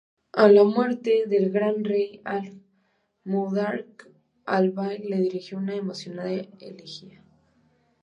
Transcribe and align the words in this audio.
A 0.33 0.45
la 0.51 0.63
muerte 0.69 1.17
del 1.33 1.45
gran 1.51 1.83
rey 1.83 2.21
Al-Muqtadir, 2.23 3.85
Al-Bayi 4.45 5.07
le 5.07 5.17
dirigió 5.21 5.59
una 5.59 5.75
emocionada 5.75 6.33
elegía. 6.59 7.23